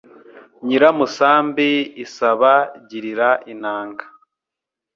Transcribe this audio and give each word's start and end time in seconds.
Nyiramusambi 0.65 1.69
isaba 2.05 2.53
girira 2.89 3.29
inanga 3.53 4.05